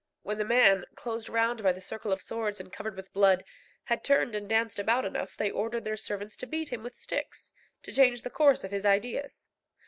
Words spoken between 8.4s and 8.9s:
of his